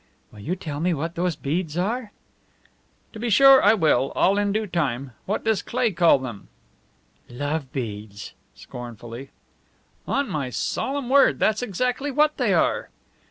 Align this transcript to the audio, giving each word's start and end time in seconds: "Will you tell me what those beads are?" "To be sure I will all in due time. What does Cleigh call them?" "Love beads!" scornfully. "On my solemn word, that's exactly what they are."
"Will 0.31 0.39
you 0.39 0.55
tell 0.55 0.79
me 0.79 0.95
what 0.95 1.13
those 1.13 1.35
beads 1.35 1.77
are?" 1.77 2.11
"To 3.13 3.19
be 3.19 3.29
sure 3.29 3.61
I 3.63 3.75
will 3.75 4.11
all 4.15 4.39
in 4.39 4.51
due 4.51 4.65
time. 4.65 5.11
What 5.27 5.43
does 5.43 5.61
Cleigh 5.61 5.91
call 5.91 6.17
them?" 6.17 6.47
"Love 7.29 7.71
beads!" 7.71 8.33
scornfully. 8.55 9.29
"On 10.07 10.27
my 10.27 10.49
solemn 10.49 11.07
word, 11.07 11.37
that's 11.37 11.61
exactly 11.61 12.09
what 12.09 12.37
they 12.37 12.51
are." 12.51 12.89